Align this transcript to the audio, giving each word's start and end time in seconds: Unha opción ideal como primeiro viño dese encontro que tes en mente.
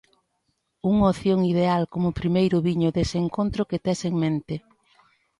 Unha 0.91 1.09
opción 1.13 1.39
ideal 1.53 1.83
como 1.93 2.17
primeiro 2.21 2.57
viño 2.67 2.89
dese 2.95 3.17
encontro 3.25 3.61
que 3.69 3.81
tes 3.85 3.99
en 4.09 4.15
mente. 4.23 4.55